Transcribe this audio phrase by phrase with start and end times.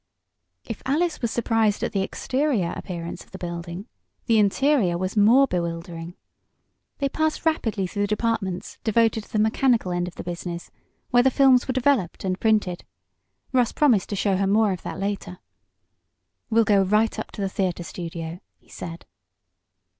[0.65, 3.85] If Alice was surprised at the exterior appearance of the building
[4.25, 6.15] the interior was more bewildering.
[6.97, 10.71] They passed rapidly through the departments devoted to the mechanical end of the business
[11.11, 12.83] where the films were developed and printed.
[13.51, 15.37] Russ promised to show her more of that later.
[16.49, 19.05] "We'll go right up to the theatre studio," he said.